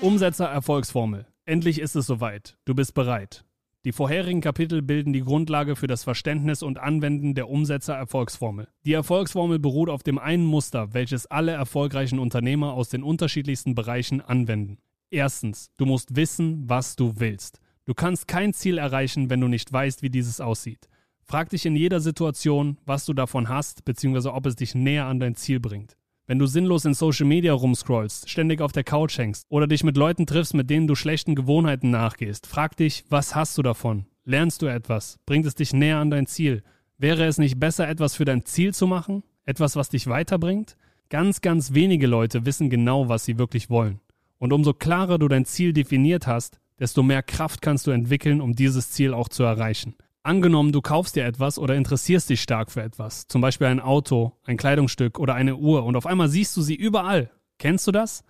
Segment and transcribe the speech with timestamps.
[0.00, 1.26] Die Umsetzer-Erfolgsformel.
[1.44, 2.56] Endlich ist es soweit.
[2.64, 3.44] Du bist bereit.
[3.84, 8.68] Die vorherigen Kapitel bilden die Grundlage für das Verständnis und Anwenden der Umsetzer-Erfolgsformel.
[8.86, 14.22] Die Erfolgsformel beruht auf dem einen Muster, welches alle erfolgreichen Unternehmer aus den unterschiedlichsten Bereichen
[14.22, 14.78] anwenden.
[15.10, 17.60] Erstens, du musst wissen, was du willst.
[17.84, 20.88] Du kannst kein Ziel erreichen, wenn du nicht weißt, wie dieses aussieht.
[21.24, 25.20] Frag dich in jeder Situation, was du davon hast, beziehungsweise ob es dich näher an
[25.20, 25.98] dein Ziel bringt.
[26.30, 29.96] Wenn du sinnlos in Social Media rumscrollst, ständig auf der Couch hängst oder dich mit
[29.96, 34.06] Leuten triffst, mit denen du schlechten Gewohnheiten nachgehst, frag dich, was hast du davon?
[34.24, 35.18] Lernst du etwas?
[35.26, 36.62] Bringt es dich näher an dein Ziel?
[36.98, 39.24] Wäre es nicht besser, etwas für dein Ziel zu machen?
[39.44, 40.76] Etwas, was dich weiterbringt?
[41.08, 43.98] Ganz, ganz wenige Leute wissen genau, was sie wirklich wollen.
[44.38, 48.54] Und umso klarer du dein Ziel definiert hast, desto mehr Kraft kannst du entwickeln, um
[48.54, 49.96] dieses Ziel auch zu erreichen.
[50.22, 54.32] Angenommen, du kaufst dir etwas oder interessierst dich stark für etwas, zum Beispiel ein Auto,
[54.44, 57.30] ein Kleidungsstück oder eine Uhr und auf einmal siehst du sie überall.
[57.58, 58.22] Kennst du das?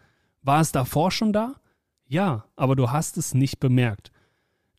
[0.43, 1.57] War es davor schon da?
[2.07, 4.13] Ja, aber du hast es nicht bemerkt.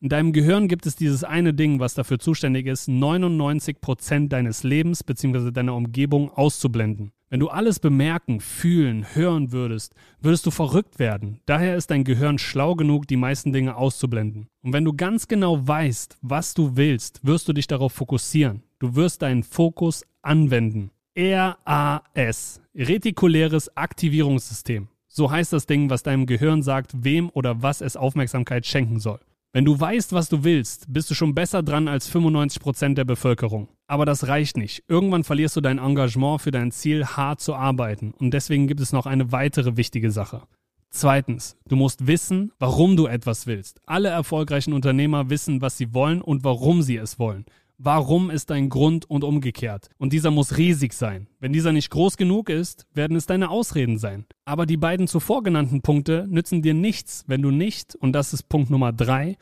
[0.00, 5.04] In deinem Gehirn gibt es dieses eine Ding, was dafür zuständig ist, 99% deines Lebens
[5.04, 5.52] bzw.
[5.52, 7.12] deiner Umgebung auszublenden.
[7.32, 11.40] Wenn du alles bemerken, fühlen, hören würdest, würdest du verrückt werden.
[11.46, 14.48] Daher ist dein Gehirn schlau genug, die meisten Dinge auszublenden.
[14.60, 18.62] Und wenn du ganz genau weißt, was du willst, wirst du dich darauf fokussieren.
[18.80, 20.90] Du wirst deinen Fokus anwenden.
[21.16, 24.88] RAS, retikuläres Aktivierungssystem.
[25.08, 29.20] So heißt das Ding, was deinem Gehirn sagt, wem oder was es Aufmerksamkeit schenken soll.
[29.54, 33.68] Wenn du weißt, was du willst, bist du schon besser dran als 95% der Bevölkerung.
[33.92, 34.84] Aber das reicht nicht.
[34.88, 38.14] Irgendwann verlierst du dein Engagement für dein Ziel, hart zu arbeiten.
[38.18, 40.44] Und deswegen gibt es noch eine weitere wichtige Sache.
[40.88, 43.82] Zweitens, du musst wissen, warum du etwas willst.
[43.84, 47.44] Alle erfolgreichen Unternehmer wissen, was sie wollen und warum sie es wollen.
[47.76, 49.90] Warum ist dein Grund und umgekehrt?
[49.98, 51.28] Und dieser muss riesig sein.
[51.38, 54.24] Wenn dieser nicht groß genug ist, werden es deine Ausreden sein.
[54.46, 58.48] Aber die beiden zuvor genannten Punkte nützen dir nichts, wenn du nicht, und das ist
[58.48, 59.36] Punkt Nummer drei,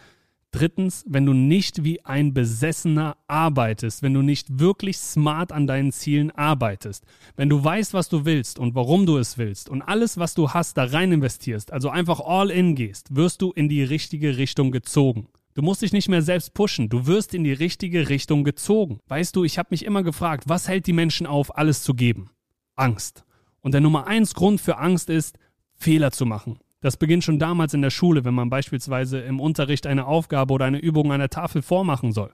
[0.52, 5.92] drittens, wenn du nicht wie ein Besessener arbeitest, wenn du nicht wirklich smart an deinen
[5.92, 7.04] Zielen arbeitest,
[7.36, 10.50] wenn du weißt, was du willst und warum du es willst und alles, was du
[10.50, 14.70] hast, da rein investierst, also einfach all in gehst, wirst du in die richtige Richtung
[14.70, 15.28] gezogen.
[15.54, 19.00] Du musst dich nicht mehr selbst pushen, du wirst in die richtige Richtung gezogen.
[19.08, 22.30] Weißt du, ich habe mich immer gefragt, was hält die Menschen auf, alles zu geben?
[22.76, 23.24] Angst.
[23.60, 25.38] Und der Nummer eins Grund für Angst ist,
[25.74, 26.58] Fehler zu machen.
[26.80, 30.64] Das beginnt schon damals in der Schule, wenn man beispielsweise im Unterricht eine Aufgabe oder
[30.64, 32.32] eine Übung an der Tafel vormachen soll.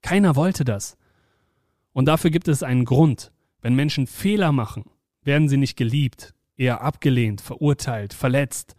[0.00, 0.96] Keiner wollte das.
[1.92, 3.30] Und dafür gibt es einen Grund.
[3.60, 4.84] Wenn Menschen Fehler machen,
[5.22, 8.74] werden sie nicht geliebt, eher abgelehnt, verurteilt, verletzt.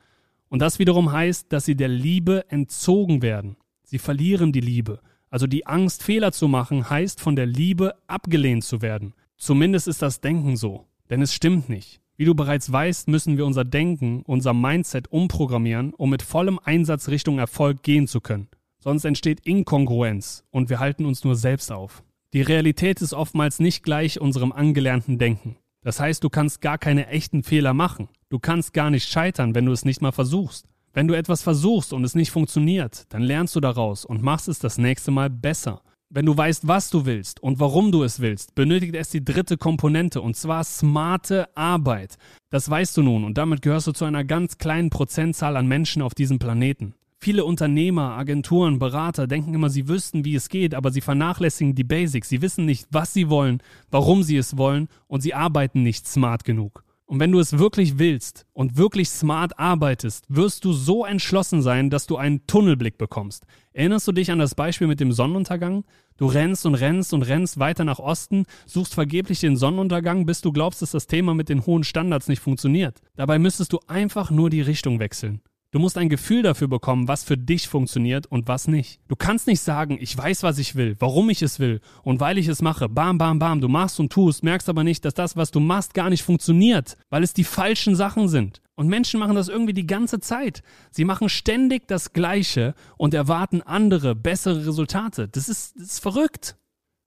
[0.49, 3.57] Und das wiederum heißt, dass sie der Liebe entzogen werden.
[3.83, 5.01] Sie verlieren die Liebe.
[5.29, 9.13] Also die Angst, Fehler zu machen, heißt von der Liebe abgelehnt zu werden.
[9.37, 10.87] Zumindest ist das Denken so.
[11.09, 12.01] Denn es stimmt nicht.
[12.17, 17.09] Wie du bereits weißt, müssen wir unser Denken, unser Mindset umprogrammieren, um mit vollem Einsatz
[17.09, 18.47] Richtung Erfolg gehen zu können.
[18.79, 22.03] Sonst entsteht Inkongruenz und wir halten uns nur selbst auf.
[22.31, 25.57] Die Realität ist oftmals nicht gleich unserem angelernten Denken.
[25.81, 28.07] Das heißt, du kannst gar keine echten Fehler machen.
[28.29, 30.67] Du kannst gar nicht scheitern, wenn du es nicht mal versuchst.
[30.93, 34.59] Wenn du etwas versuchst und es nicht funktioniert, dann lernst du daraus und machst es
[34.59, 35.81] das nächste Mal besser.
[36.15, 39.57] Wenn du weißt, was du willst und warum du es willst, benötigt es die dritte
[39.57, 42.15] Komponente und zwar smarte Arbeit.
[42.49, 46.01] Das weißt du nun und damit gehörst du zu einer ganz kleinen Prozentzahl an Menschen
[46.01, 46.93] auf diesem Planeten.
[47.19, 51.83] Viele Unternehmer, Agenturen, Berater denken immer, sie wüssten, wie es geht, aber sie vernachlässigen die
[51.83, 52.29] Basics.
[52.29, 53.61] Sie wissen nicht, was sie wollen,
[53.91, 56.85] warum sie es wollen und sie arbeiten nicht smart genug.
[57.07, 61.91] Und wenn du es wirklich willst und wirklich smart arbeitest, wirst du so entschlossen sein,
[61.91, 63.45] dass du einen Tunnelblick bekommst.
[63.73, 65.83] Erinnerst du dich an das Beispiel mit dem Sonnenuntergang?
[66.17, 70.51] Du rennst und rennst und rennst weiter nach Osten, suchst vergeblich den Sonnenuntergang, bis du
[70.51, 73.01] glaubst, dass das Thema mit den hohen Standards nicht funktioniert.
[73.15, 75.41] Dabei müsstest du einfach nur die Richtung wechseln.
[75.75, 79.01] Du musst ein Gefühl dafür bekommen, was für dich funktioniert und was nicht.
[79.09, 82.37] Du kannst nicht sagen, ich weiß, was ich will, warum ich es will und weil
[82.37, 82.87] ich es mache.
[82.87, 83.59] Bam, bam, bam.
[83.59, 86.95] Du machst und tust, merkst aber nicht, dass das, was du machst, gar nicht funktioniert,
[87.09, 88.61] weil es die falschen Sachen sind.
[88.75, 90.63] Und Menschen machen das irgendwie die ganze Zeit.
[90.91, 95.27] Sie machen ständig das Gleiche und erwarten andere, bessere Resultate.
[95.27, 96.55] Das ist, das ist verrückt.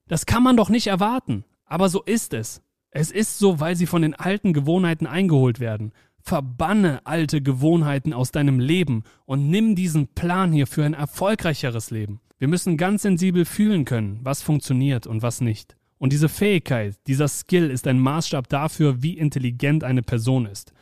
[0.08, 1.46] Das kann man doch nicht erwarten.
[1.64, 2.60] Aber so ist es.
[2.90, 5.92] Es ist so, weil sie von den alten Gewohnheiten eingeholt werden
[6.28, 12.20] Verbanne alte Gewohnheiten aus deinem Leben und nimm diesen Plan hier für ein erfolgreicheres Leben.
[12.38, 15.78] Wir müssen ganz sensibel fühlen können, was funktioniert und was nicht.
[15.96, 20.74] Und diese Fähigkeit, dieser Skill ist ein Maßstab dafür, wie intelligent eine Person ist.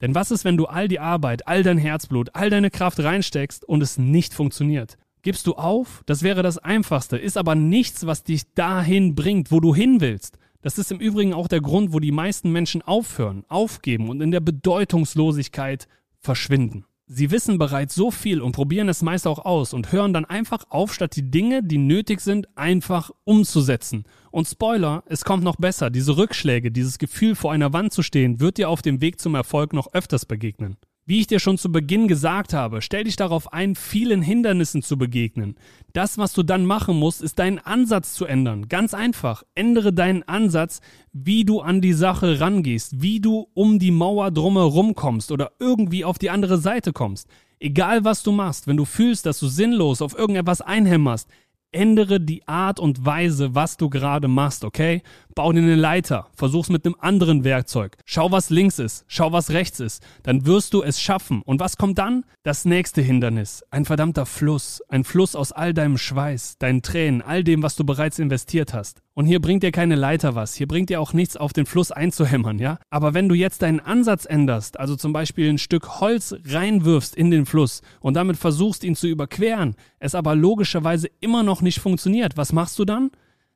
[0.00, 3.64] Denn was ist, wenn du all die Arbeit, all dein Herzblut, all deine Kraft reinsteckst
[3.64, 4.98] und es nicht funktioniert?
[5.22, 6.02] Gibst du auf?
[6.06, 10.38] Das wäre das Einfachste, ist aber nichts, was dich dahin bringt, wo du hin willst.
[10.68, 14.30] Das ist im Übrigen auch der Grund, wo die meisten Menschen aufhören, aufgeben und in
[14.30, 15.88] der Bedeutungslosigkeit
[16.20, 16.84] verschwinden.
[17.06, 20.64] Sie wissen bereits so viel und probieren es meist auch aus und hören dann einfach
[20.68, 24.04] auf, statt die Dinge, die nötig sind, einfach umzusetzen.
[24.30, 25.88] Und Spoiler, es kommt noch besser.
[25.88, 29.36] Diese Rückschläge, dieses Gefühl vor einer Wand zu stehen, wird dir auf dem Weg zum
[29.36, 30.76] Erfolg noch öfters begegnen.
[31.08, 34.98] Wie ich dir schon zu Beginn gesagt habe, stell dich darauf ein, vielen Hindernissen zu
[34.98, 35.54] begegnen.
[35.94, 38.68] Das, was du dann machen musst, ist deinen Ansatz zu ändern.
[38.68, 39.42] Ganz einfach.
[39.54, 40.82] Ändere deinen Ansatz,
[41.14, 46.04] wie du an die Sache rangehst, wie du um die Mauer drumherum kommst oder irgendwie
[46.04, 47.26] auf die andere Seite kommst.
[47.58, 51.30] Egal was du machst, wenn du fühlst, dass du sinnlos auf irgendetwas einhämmerst,
[51.70, 55.02] Ändere die Art und Weise, was du gerade machst, okay?
[55.38, 57.96] Bau dir eine Leiter, versuch's mit einem anderen Werkzeug.
[58.04, 60.02] Schau, was links ist, schau, was rechts ist.
[60.24, 61.42] Dann wirst du es schaffen.
[61.44, 62.24] Und was kommt dann?
[62.42, 63.62] Das nächste Hindernis.
[63.70, 64.82] Ein verdammter Fluss.
[64.88, 69.00] Ein Fluss aus all deinem Schweiß, deinen Tränen, all dem, was du bereits investiert hast.
[69.14, 70.54] Und hier bringt dir keine Leiter was.
[70.54, 72.80] Hier bringt dir auch nichts, auf den Fluss einzuhämmern, ja?
[72.90, 77.30] Aber wenn du jetzt deinen Ansatz änderst, also zum Beispiel ein Stück Holz reinwirfst in
[77.30, 82.36] den Fluss und damit versuchst, ihn zu überqueren, es aber logischerweise immer noch nicht funktioniert,
[82.36, 83.12] was machst du dann?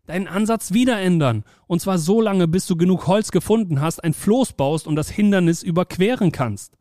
[0.06, 1.44] Deinen Ansatz wieder ändern.
[1.66, 5.10] Und zwar so lange, bis du genug Holz gefunden hast, ein Floß baust und das
[5.10, 6.76] Hindernis überqueren kannst.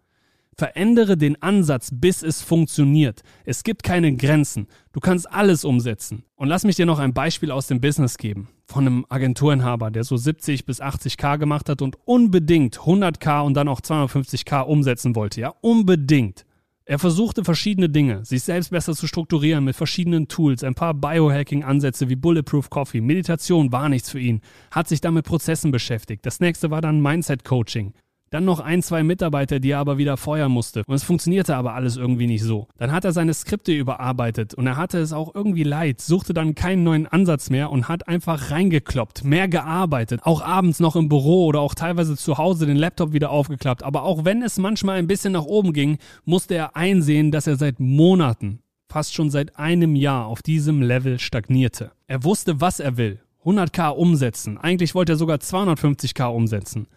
[0.57, 3.21] Verändere den Ansatz, bis es funktioniert.
[3.45, 4.68] Es gibt keine Grenzen.
[4.91, 6.23] Du kannst alles umsetzen.
[6.35, 8.50] Und lass mich dir noch ein Beispiel aus dem Business geben.
[8.65, 13.67] Von einem Agenturinhaber, der so 70 bis 80k gemacht hat und unbedingt 100k und dann
[13.67, 15.41] auch 250k umsetzen wollte.
[15.41, 16.45] Ja, unbedingt.
[16.91, 22.09] Er versuchte verschiedene Dinge, sich selbst besser zu strukturieren mit verschiedenen Tools, ein paar Biohacking-Ansätze
[22.09, 22.99] wie Bulletproof Coffee.
[22.99, 24.41] Meditation war nichts für ihn,
[24.71, 26.25] hat sich dann mit Prozessen beschäftigt.
[26.25, 27.93] Das nächste war dann Mindset-Coaching.
[28.31, 30.83] Dann noch ein, zwei Mitarbeiter, die er aber wieder feuern musste.
[30.87, 32.69] Und es funktionierte aber alles irgendwie nicht so.
[32.77, 36.55] Dann hat er seine Skripte überarbeitet und er hatte es auch irgendwie leid, suchte dann
[36.55, 40.21] keinen neuen Ansatz mehr und hat einfach reingekloppt, mehr gearbeitet.
[40.23, 43.83] Auch abends noch im Büro oder auch teilweise zu Hause den Laptop wieder aufgeklappt.
[43.83, 47.57] Aber auch wenn es manchmal ein bisschen nach oben ging, musste er einsehen, dass er
[47.57, 51.91] seit Monaten, fast schon seit einem Jahr auf diesem Level stagnierte.
[52.07, 53.19] Er wusste, was er will.
[53.43, 54.57] 100k umsetzen.
[54.57, 56.87] Eigentlich wollte er sogar 250k umsetzen.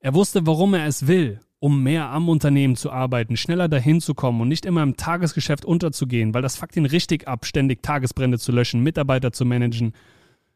[0.00, 4.14] Er wusste, warum er es will, um mehr am Unternehmen zu arbeiten, schneller dahin zu
[4.14, 8.38] kommen und nicht immer im Tagesgeschäft unterzugehen, weil das fuckt ihn richtig ab, ständig Tagesbrände
[8.38, 9.92] zu löschen, Mitarbeiter zu managen,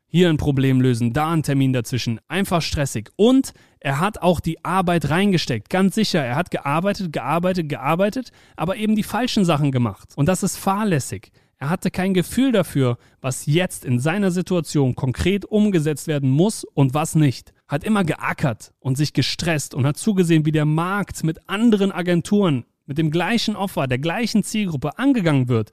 [0.06, 3.10] hier ein Problem lösen, da ein Termin dazwischen, einfach stressig.
[3.16, 6.22] Und er hat auch die Arbeit reingesteckt, ganz sicher.
[6.22, 10.10] Er hat gearbeitet, gearbeitet, gearbeitet, aber eben die falschen Sachen gemacht.
[10.14, 11.32] Und das ist fahrlässig.
[11.62, 16.92] Er hatte kein Gefühl dafür, was jetzt in seiner Situation konkret umgesetzt werden muss und
[16.92, 21.48] was nicht hat immer geackert und sich gestresst und hat zugesehen, wie der Markt mit
[21.48, 25.70] anderen Agenturen, mit dem gleichen Offer, der gleichen Zielgruppe angegangen wird,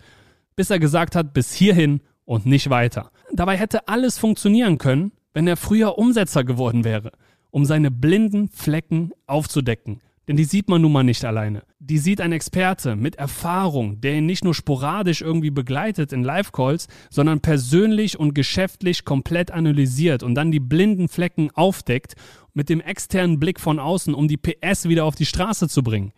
[0.56, 3.10] bis er gesagt hat, bis hierhin und nicht weiter.
[3.34, 7.14] Dabei hätte alles funktionieren können, wenn er früher Umsetzer geworden wäre,
[7.50, 11.64] um seine blinden Flecken aufzudecken, denn die sieht man nun mal nicht alleine.
[11.80, 16.88] Die sieht ein Experte mit Erfahrung, der ihn nicht nur sporadisch irgendwie begleitet in Live-Calls,
[17.10, 22.14] sondern persönlich und geschäftlich komplett analysiert und dann die blinden Flecken aufdeckt
[22.54, 26.14] mit dem externen Blick von außen, um die PS wieder auf die Straße zu bringen.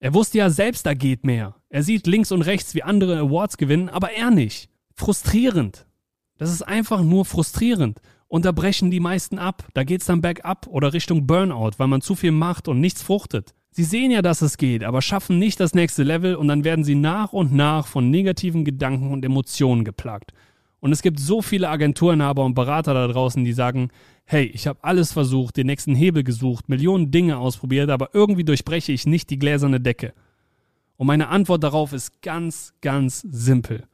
[0.00, 1.54] Er wusste ja selbst, da geht mehr.
[1.68, 4.68] Er sieht links und rechts, wie andere Awards gewinnen, aber er nicht.
[4.96, 5.86] Frustrierend.
[6.38, 8.00] Das ist einfach nur frustrierend.
[8.28, 9.66] Und da brechen die meisten ab.
[9.74, 13.54] Da geht's dann bergab oder Richtung Burnout, weil man zu viel macht und nichts fruchtet.
[13.70, 16.84] Sie sehen ja, dass es geht, aber schaffen nicht das nächste Level und dann werden
[16.84, 20.32] sie nach und nach von negativen Gedanken und Emotionen geplagt.
[20.80, 23.90] Und es gibt so viele Agenturenhaber und Berater da draußen, die sagen,
[24.24, 28.92] hey, ich habe alles versucht, den nächsten Hebel gesucht, Millionen Dinge ausprobiert, aber irgendwie durchbreche
[28.92, 30.12] ich nicht die gläserne Decke.
[30.96, 33.84] Und meine Antwort darauf ist ganz, ganz simpel.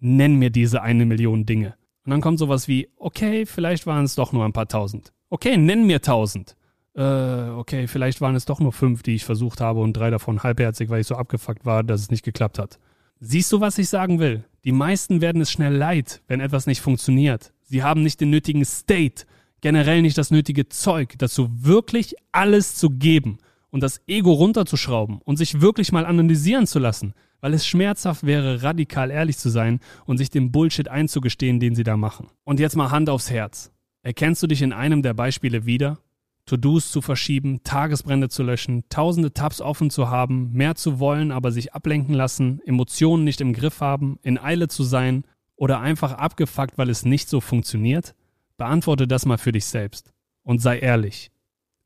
[0.00, 1.74] Nenn mir diese eine Million Dinge.
[2.04, 5.12] Und dann kommt sowas wie, okay, vielleicht waren es doch nur ein paar tausend.
[5.28, 6.56] Okay, nenn mir tausend.
[6.94, 7.02] Äh,
[7.50, 10.90] okay, vielleicht waren es doch nur fünf, die ich versucht habe und drei davon halbherzig,
[10.90, 12.78] weil ich so abgefuckt war, dass es nicht geklappt hat.
[13.20, 14.44] Siehst du, was ich sagen will?
[14.64, 17.52] Die meisten werden es schnell leid, wenn etwas nicht funktioniert.
[17.62, 19.24] Sie haben nicht den nötigen State,
[19.60, 23.38] generell nicht das nötige Zeug, dazu wirklich alles zu geben
[23.70, 28.62] und das Ego runterzuschrauben und sich wirklich mal analysieren zu lassen weil es schmerzhaft wäre,
[28.62, 32.28] radikal ehrlich zu sein und sich dem Bullshit einzugestehen, den sie da machen.
[32.44, 33.72] Und jetzt mal Hand aufs Herz.
[34.02, 35.98] Erkennst du dich in einem der Beispiele wieder?
[36.46, 41.52] To-Dos zu verschieben, Tagesbrände zu löschen, tausende Tabs offen zu haben, mehr zu wollen, aber
[41.52, 46.76] sich ablenken lassen, Emotionen nicht im Griff haben, in Eile zu sein oder einfach abgefuckt,
[46.78, 48.14] weil es nicht so funktioniert?
[48.56, 51.30] Beantworte das mal für dich selbst und sei ehrlich.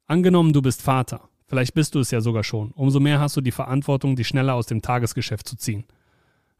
[0.07, 3.41] Angenommen, du bist Vater, vielleicht bist du es ja sogar schon, umso mehr hast du
[3.41, 5.85] die Verantwortung, dich schneller aus dem Tagesgeschäft zu ziehen.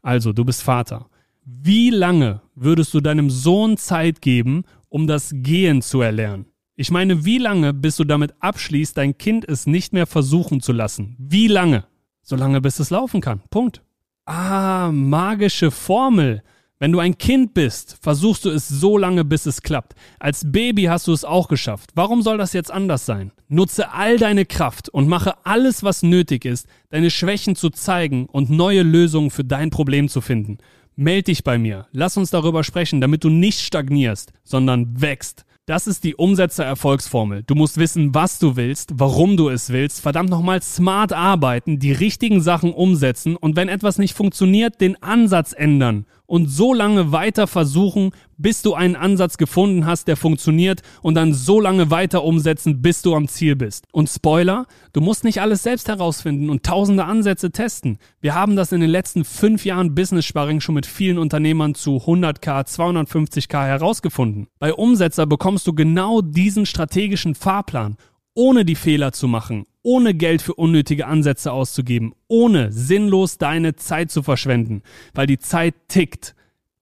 [0.01, 1.07] Also, du bist Vater.
[1.43, 6.45] Wie lange würdest du deinem Sohn Zeit geben, um das Gehen zu erlernen?
[6.77, 10.71] Ich meine, wie lange, bis du damit abschließt, dein Kind es nicht mehr versuchen zu
[10.71, 11.17] lassen?
[11.19, 11.83] Wie lange?
[12.21, 13.41] Solange bis es laufen kann.
[13.49, 13.81] Punkt.
[14.25, 16.41] Ah, magische Formel.
[16.77, 19.95] Wenn du ein Kind bist, versuchst du es so lange, bis es klappt.
[20.19, 21.91] Als Baby hast du es auch geschafft.
[21.95, 23.31] Warum soll das jetzt anders sein?
[23.47, 28.49] Nutze all deine Kraft und mache alles, was nötig ist, deine Schwächen zu zeigen und
[28.49, 30.57] neue Lösungen für dein Problem zu finden.
[30.97, 31.87] Meld dich bei mir.
[31.93, 35.45] Lass uns darüber sprechen, damit du nicht stagnierst, sondern wächst.
[35.67, 37.41] Das ist die Umsetzer-Erfolgsformel.
[37.41, 41.91] Du musst wissen, was du willst, warum du es willst, verdammt nochmal smart arbeiten, die
[41.91, 47.47] richtigen Sachen umsetzen und wenn etwas nicht funktioniert, den Ansatz ändern und so lange weiter
[47.47, 52.81] versuchen, bis du einen Ansatz gefunden hast, der funktioniert und dann so lange weiter umsetzen,
[52.81, 53.85] bis du am Ziel bist.
[53.91, 57.97] Und Spoiler, du musst nicht alles selbst herausfinden und tausende Ansätze testen.
[58.19, 61.97] Wir haben das in den letzten fünf Jahren Business Sparring schon mit vielen Unternehmern zu
[61.97, 64.47] 100k, 250k herausgefunden.
[64.59, 67.97] Bei Umsetzer bekommst du genau diesen strategischen Fahrplan
[68.35, 74.11] ohne die Fehler zu machen, ohne Geld für unnötige Ansätze auszugeben, ohne sinnlos deine Zeit
[74.11, 76.35] zu verschwenden, weil die Zeit tickt.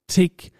[0.07, 0.51] Tick,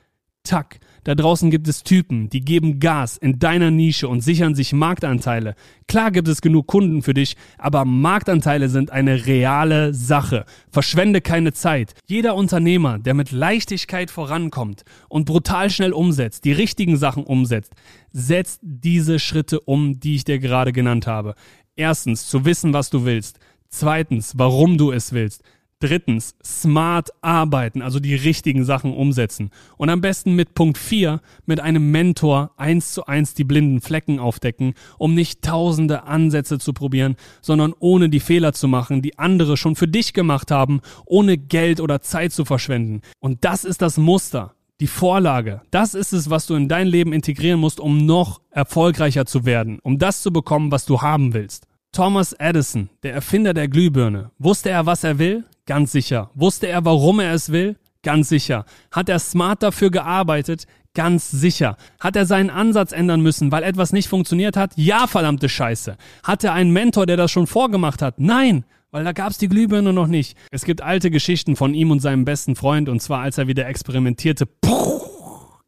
[0.43, 0.79] tack.
[1.03, 5.55] Da draußen gibt es Typen, die geben Gas in deiner Nische und sichern sich Marktanteile.
[5.88, 10.45] Klar gibt es genug Kunden für dich, aber Marktanteile sind eine reale Sache.
[10.72, 11.93] Verschwende keine Zeit.
[12.07, 17.74] Jeder Unternehmer, der mit Leichtigkeit vorankommt und brutal schnell umsetzt, die richtigen Sachen umsetzt,
[18.12, 21.36] setzt diese Schritte um, die ich dir gerade genannt habe.
[21.75, 23.39] Erstens, zu wissen, was du willst.
[23.69, 25.43] Zweitens, warum du es willst.
[25.80, 29.51] Drittens, smart arbeiten, also die richtigen Sachen umsetzen.
[29.77, 34.20] Und am besten mit Punkt 4, mit einem Mentor eins zu eins die blinden Flecken
[34.20, 39.58] aufdecken, um nicht tausende Ansätze zu probieren, sondern ohne die Fehler zu machen, die andere
[39.58, 43.01] schon für dich gemacht haben, ohne Geld oder Zeit zu verschwenden.
[43.20, 44.56] Und das ist das Muster.
[44.80, 49.25] Die Vorlage, das ist es, was du in dein Leben integrieren musst, um noch erfolgreicher
[49.25, 51.68] zu werden, um das zu bekommen, was du haben willst.
[51.94, 55.44] Thomas Edison, der Erfinder der Glühbirne, wusste er, was er will?
[55.65, 56.29] Ganz sicher.
[56.36, 57.77] Wusste er, warum er es will?
[58.03, 58.65] Ganz sicher.
[58.91, 60.65] Hat er smart dafür gearbeitet?
[60.93, 61.77] Ganz sicher.
[62.01, 64.74] Hat er seinen Ansatz ändern müssen, weil etwas nicht funktioniert hat?
[64.75, 65.96] Ja, verdammte Scheiße.
[66.22, 68.20] Hat er einen Mentor, der das schon vorgemacht hat?
[68.20, 70.38] Nein, weil da gab's die Glühbirne noch nicht.
[70.51, 73.65] Es gibt alte Geschichten von ihm und seinem besten Freund, und zwar als er wieder
[73.65, 74.46] experimentierte.
[74.46, 75.01] Puh,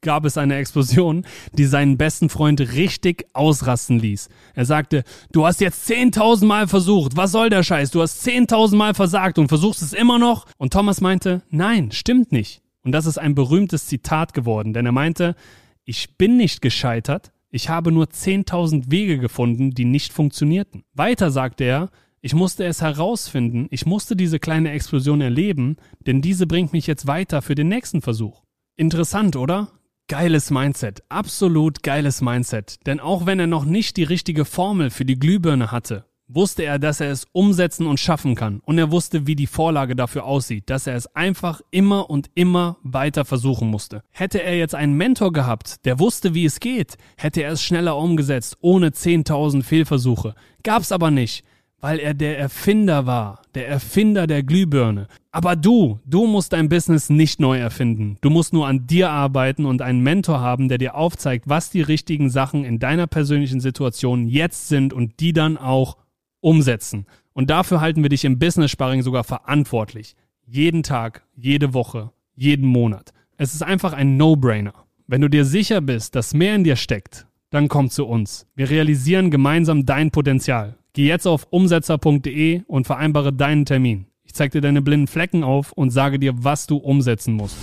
[0.05, 4.29] gab es eine Explosion, die seinen besten Freund richtig ausrasten ließ.
[4.53, 7.91] Er sagte, du hast jetzt 10.000 Mal versucht, was soll der Scheiß?
[7.91, 10.45] Du hast 10.000 Mal versagt und versuchst es immer noch?
[10.57, 12.61] Und Thomas meinte, nein, stimmt nicht.
[12.83, 15.35] Und das ist ein berühmtes Zitat geworden, denn er meinte,
[15.83, 20.83] ich bin nicht gescheitert, ich habe nur 10.000 Wege gefunden, die nicht funktionierten.
[20.93, 21.89] Weiter sagte er,
[22.21, 27.07] ich musste es herausfinden, ich musste diese kleine Explosion erleben, denn diese bringt mich jetzt
[27.07, 28.43] weiter für den nächsten Versuch.
[28.75, 29.69] Interessant, oder?
[30.07, 32.85] Geiles Mindset, absolut geiles Mindset.
[32.85, 36.77] Denn auch wenn er noch nicht die richtige Formel für die Glühbirne hatte, wusste er,
[36.77, 38.59] dass er es umsetzen und schaffen kann.
[38.59, 42.77] Und er wusste, wie die Vorlage dafür aussieht, dass er es einfach immer und immer
[42.83, 44.03] weiter versuchen musste.
[44.11, 47.97] Hätte er jetzt einen Mentor gehabt, der wusste, wie es geht, hätte er es schneller
[47.97, 50.35] umgesetzt, ohne 10.000 Fehlversuche.
[50.61, 51.43] Gab's aber nicht
[51.81, 55.07] weil er der Erfinder war, der Erfinder der Glühbirne.
[55.31, 58.17] Aber du, du musst dein Business nicht neu erfinden.
[58.21, 61.81] Du musst nur an dir arbeiten und einen Mentor haben, der dir aufzeigt, was die
[61.81, 65.97] richtigen Sachen in deiner persönlichen Situation jetzt sind und die dann auch
[66.39, 67.05] umsetzen.
[67.33, 70.15] Und dafür halten wir dich im Business Sparring sogar verantwortlich.
[70.45, 73.11] Jeden Tag, jede Woche, jeden Monat.
[73.37, 74.73] Es ist einfach ein No-Brainer.
[75.07, 78.47] Wenn du dir sicher bist, dass mehr in dir steckt, dann komm zu uns.
[78.55, 80.77] Wir realisieren gemeinsam dein Potenzial.
[80.95, 84.05] Geh jetzt auf umsetzer.de und vereinbare deinen Termin.
[84.23, 87.57] Ich zeige dir deine blinden Flecken auf und sage dir, was du umsetzen musst.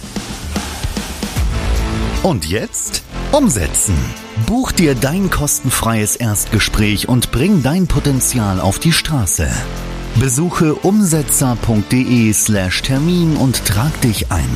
[2.22, 3.94] Und jetzt umsetzen.
[4.46, 9.48] Buch dir dein kostenfreies Erstgespräch und bring dein Potenzial auf die Straße.
[10.20, 14.50] Besuche umsetzer.de slash Termin und trag dich ein.